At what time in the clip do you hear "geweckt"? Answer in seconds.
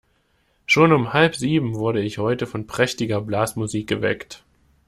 3.85-4.43